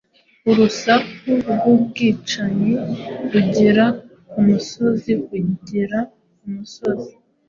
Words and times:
Urusaku 0.49 1.29
rw'ubwicanyi 1.51 2.71
rugera 3.31 3.85
ku 4.29 4.37
musozi 4.47 5.11
kugera 5.27 5.99
ku 6.37 6.45
musozi 6.55 7.13